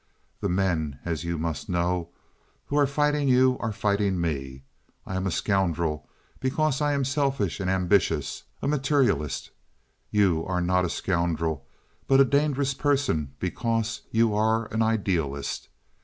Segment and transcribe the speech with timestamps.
[0.39, 2.09] The men, as you must know,
[2.65, 4.63] who are fighting you are fighting me.
[5.05, 9.51] I am a scoundrel because I am selfish and ambitious—a materialist.
[10.09, 11.67] You are not a scoundrel,
[12.07, 15.69] but a dangerous person because you are an idealist.